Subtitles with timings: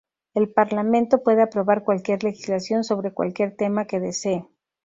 [0.33, 4.43] El Parlamento puede aprobar cualquier legislación sobre cualquier tema que desee.